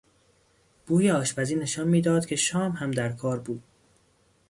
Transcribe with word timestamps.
بوی 0.85 1.11
آشپزی 1.11 1.55
نشان 1.55 1.87
میداد 1.87 2.25
که 2.25 2.35
شام 2.35 2.71
هم 2.71 2.91
در 2.91 3.11
کار 3.11 3.39
بود. 3.39 3.63